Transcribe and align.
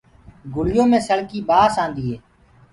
گُݪيو 0.53 0.83
مي 0.91 0.99
سݪڪيٚ 1.07 1.29
ڪيٚ 1.29 1.47
ٻآس 1.49 1.73
آندي 1.83 2.03
هي۔ 2.11 2.17